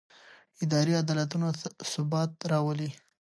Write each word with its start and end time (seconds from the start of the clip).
اداري 0.63 0.93
عدالت 1.01 1.31
ثبات 1.91 2.31
راولي 2.51 2.89